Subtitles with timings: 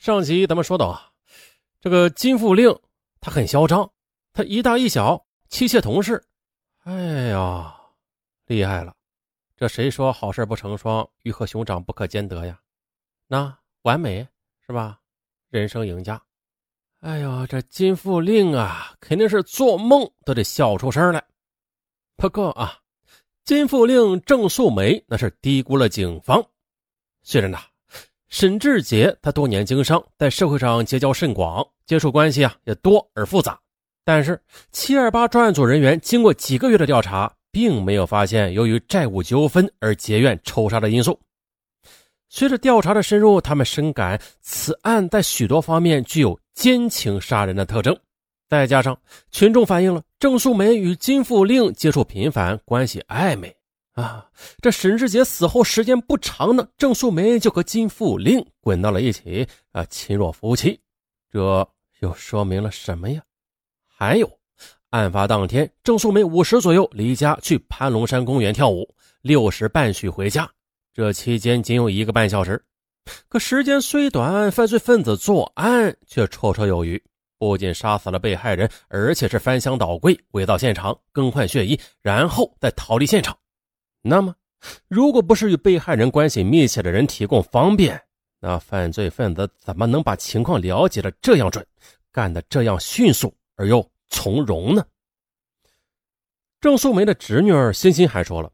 [0.00, 1.12] 上集咱们说到啊，
[1.78, 2.74] 这个金富令
[3.20, 3.92] 他很嚣张，
[4.32, 6.24] 他一大一小妻妾同事，
[6.84, 6.94] 哎
[7.28, 7.78] 呀，
[8.46, 8.96] 厉害了！
[9.58, 12.58] 这谁说好事不成双，鱼和熊掌不可兼得呀？
[13.26, 14.26] 那完美
[14.66, 14.98] 是吧？
[15.50, 16.18] 人生赢家。
[17.00, 21.22] 哎呦，这金富令啊，肯定是做梦都得笑出声来。
[22.16, 22.78] 不过啊，
[23.44, 26.42] 金富令郑素梅那是低估了警方。
[27.22, 27.58] 虽然呢。
[28.30, 33.58] 沈志杰他多年经商，在社会上结交甚广，接触关系啊也多而复杂。
[34.04, 34.40] 但是
[34.70, 41.18] 七二八专案组人员经过几个月的调查，并没有发现由于债务纠纷而结怨仇杀的因素。
[42.28, 47.94] 随着调查的深入，他们深感此案在许多方面具有奸情杀人的特征。
[48.48, 48.96] 再加上
[49.32, 53.54] 群众反映了郑素梅与金富令接触频繁，关系暧昧。
[54.00, 54.26] 啊，
[54.62, 60.80] 这沈志杰死后时间不长呢，郑素梅就和金富令滚到了一起啊，亲若夫妻，
[61.30, 61.68] 这
[62.00, 63.22] 又说明了什么呀？
[63.86, 64.30] 还有，
[64.88, 68.88] 案发当天，郑素梅五时左右离家去盘龙山公园跳舞，
[69.20, 70.50] 六时半许回家，
[70.94, 72.64] 这期间仅有一个半小时。
[73.28, 77.02] 可时间虽短，犯罪分子作案却绰绰有余，
[77.38, 83.36] 不仅杀死了被害人，而且是翻箱倒柜、伪造现场、更换血衣，然后再逃离现场。
[84.02, 84.34] 那么，
[84.88, 88.00] 如果不是与被害人关系密切的人提供方便，
[88.38, 91.66] 那犯罪分子怎么能把情况了解的这样准，
[92.10, 94.84] 干的这样迅速而又从容呢？
[96.60, 98.50] 郑素梅的侄女儿欣欣还说了，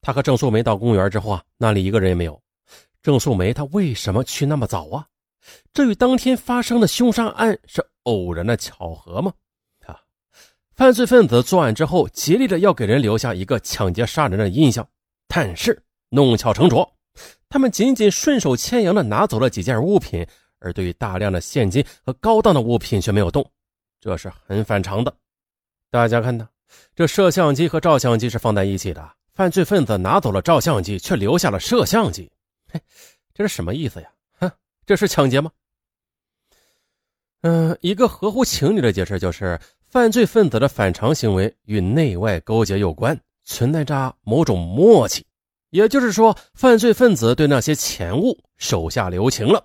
[0.00, 2.40] 她和郑素梅到公园之后啊，那里一个人也没有。
[3.02, 5.06] 郑素梅她为什么去那么早啊？
[5.72, 9.32] 这与当天发生的凶杀案是偶然的巧合吗？
[10.78, 14.88] 犯罪分子作案之后，极力的要给人留下一个抢劫杀人的印象，
[15.26, 16.88] 但是弄巧成拙，
[17.48, 20.24] 他们仅仅顺手牵羊的拿走了几件物品，
[20.60, 23.44] 而对于大量的现金和高档的物品却没有动，
[24.00, 25.12] 这是很反常的。
[25.90, 26.48] 大家看呢，
[26.94, 32.30] 这摄像机和照相机是放在一起的，犯罪分子拿走了照相机，却留下了摄像机，
[32.72, 32.80] 嘿，
[33.34, 34.08] 这是什么意思呀？
[34.38, 34.52] 哼，
[34.86, 35.50] 这是抢劫吗？
[37.40, 39.58] 嗯，一个合乎情理的解释就是。
[39.90, 45.24] 犯罪分子的反常行为与内外勾结有关，存在着某种默契，
[45.70, 49.64] 也就是说，犯罪分子对那些钱物手下留情了。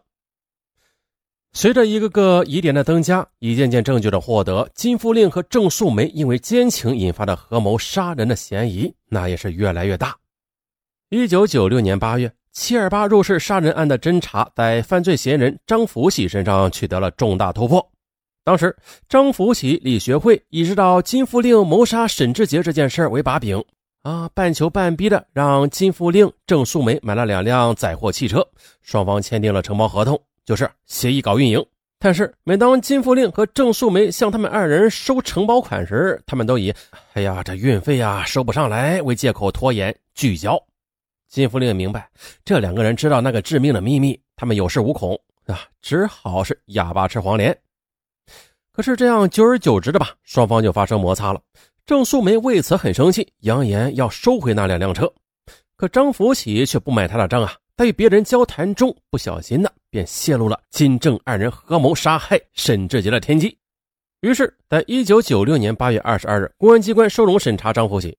[1.51, 10.15] 随着一个个疑点的增加，一件件证据的获得，金富令和郑素梅因为奸情引发的合谋杀人的嫌疑，那也是越来越大。
[11.09, 17.92] 一九九六年八月，七二八入室杀人案的侦查在犯罪嫌疑人张福喜身上取得了重大突破。
[18.45, 18.75] 当时，
[19.07, 23.63] 张福喜、李学会以知道金富令谋杀沈志杰这件事为把柄，
[24.01, 28.45] 啊，半求半逼的让金富令、郑素梅买了两辆载货汽车，
[28.81, 31.65] 双方签订了承包合同，就是协议搞运营。
[31.97, 36.73] 但是，每当金富令和郑素梅向他们二人收承包款时，他们都以
[37.15, 40.61] “哎呀，这运费呀收不上来”为借口拖延拒交。
[41.29, 42.09] 金富令明白，
[42.43, 45.17] 这两个人知道那个致命的秘密，他们有恃无恐
[45.47, 47.57] 啊，只好是哑巴吃黄连。
[48.73, 51.39] 可是这样，久而久之的吧，双方就发生摩擦了。
[51.85, 55.11] 郑素梅为此很生气，扬言要收回那两辆车。
[55.75, 63.55] 可张福喜却不买他的账啊，在与别人交谈中，不小心的便泄露了金正二人合谋杀害沈志杰的天机。
[64.21, 68.17] 于是，在一九九六年八月二十二日，公安机关收容审查张福喜。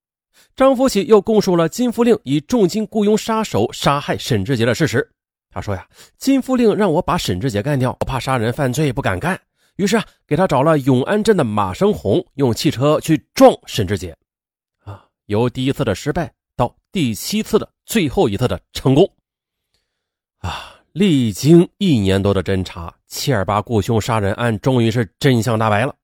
[0.54, 5.04] 张福喜又供述了金富令以重金雇佣杀手杀害沈志杰的事实。
[5.50, 5.84] 他说呀，
[6.16, 9.36] 金富令让我把沈志杰干掉，我怕杀人犯罪，不敢干。
[9.76, 14.16] 于是啊，给他找了永安镇的马生红，用汽车去撞沈志杰，
[14.84, 19.10] 啊，由第一次的失败到第七次的最后一次的成功，
[20.38, 25.94] 啊，历经一年多的侦查，七二八雇凶杀人案终于是真相大白了。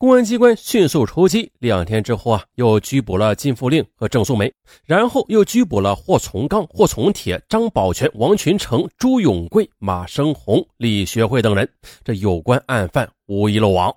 [0.00, 4.50] 公安机关迅速出击，两天之后啊，又拘捕了金富令和郑素梅，
[4.86, 11.70] 然后又拘捕了霍从刚、霍从铁、张宝全、王群成、朱永贵、马生红、李学会等人。
[12.02, 13.94] 这有关案犯无一漏网。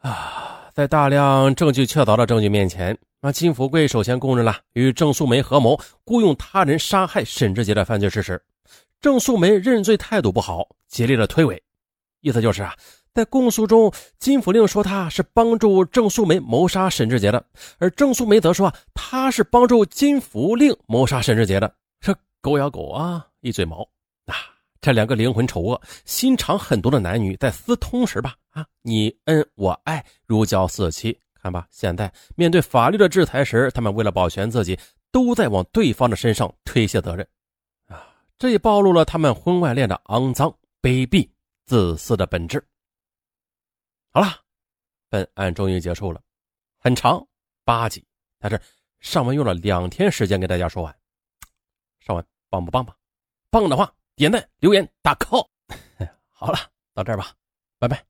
[0.00, 8.38] 啊，在大量证据确凿的证据面前，那金福贵首先供认了与郑素梅合谋雇佣他人杀害沈志杰的犯罪事实。
[9.00, 11.58] 郑素梅认罪态度不好，竭力的推诿，
[12.20, 12.76] 意思就是啊。
[13.12, 17.44] 在供述中，金福令说他是帮助郑素梅谋杀沈志杰的，
[17.78, 21.74] 而郑素梅则说他是帮助金福令谋杀沈志杰的。
[22.00, 23.82] 这狗咬狗啊，一嘴毛
[24.26, 24.34] 啊！
[24.80, 31.18] 这两个灵魂丑恶、心肠狠毒的男女在私通时吧，啊，你恩我爱，如胶似漆。
[31.42, 34.78] 看吧，现在面对法律的制裁时，他们为了保全自己，
[35.10, 37.26] 都在往对方的身上推卸责任
[37.88, 38.06] 啊！
[38.38, 41.28] 这也暴露了他们婚外恋的肮脏、卑鄙
[41.66, 42.62] 自私的本质。
[44.12, 44.40] 好了，
[45.08, 46.20] 本案终于结束了，
[46.78, 47.26] 很长
[47.64, 48.04] 八集，
[48.38, 48.60] 但是
[48.98, 50.96] 上文用了两天时间给大家说完。
[52.00, 52.96] 上文棒不棒吧？
[53.50, 55.48] 棒的话点赞留言打 call。
[56.30, 56.58] 好了，
[56.92, 57.32] 到这儿吧，
[57.78, 58.09] 拜拜。